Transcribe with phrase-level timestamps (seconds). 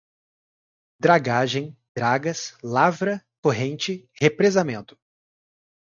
[0.99, 4.97] dragagem, dragas, lavra, corrente, represamento